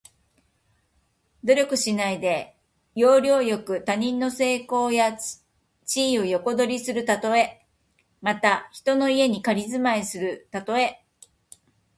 [1.43, 2.57] 努力しないで、
[2.95, 5.15] 要領よく他人の成功や
[5.85, 7.67] 地位を横取りするたとえ。
[8.19, 11.05] また、人の家に仮住まいするたとえ。